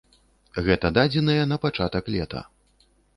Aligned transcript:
Гэта 0.67 0.89
дадзеныя 0.97 1.43
на 1.51 1.59
пачатак 1.65 2.09
лета. 2.15 2.41